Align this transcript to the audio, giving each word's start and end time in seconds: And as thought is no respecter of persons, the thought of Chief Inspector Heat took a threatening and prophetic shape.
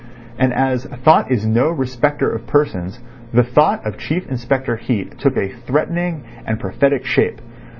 And 0.39 0.51
as 0.51 0.85
thought 0.85 1.31
is 1.31 1.45
no 1.45 1.69
respecter 1.69 2.27
of 2.27 2.47
persons, 2.47 3.01
the 3.31 3.43
thought 3.43 3.85
of 3.85 3.99
Chief 3.99 4.25
Inspector 4.27 4.75
Heat 4.77 5.19
took 5.19 5.37
a 5.37 5.49
threatening 5.55 6.23
and 6.43 6.59
prophetic 6.59 7.05
shape. 7.05 7.39